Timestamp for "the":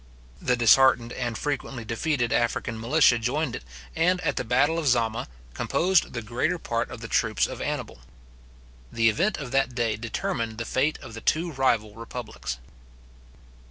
0.41-0.55, 4.35-4.43, 6.13-6.23, 7.01-7.07, 8.91-9.09, 10.57-10.65, 11.13-11.21